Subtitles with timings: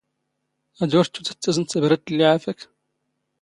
[0.83, 2.57] ⴰⴷ ⵓⵔ ⵜⴻⵜⵜⵓⴷ ⴰⴷ ⵜⴰⵣⵏⴷ ⵜⴰⴱⵔⴰⵜ ⵍⵍⵉ ⵄⴰⴼⴰⴽ.